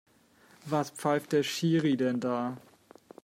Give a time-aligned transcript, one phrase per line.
[0.65, 2.57] Was pfeift der Schiri denn da?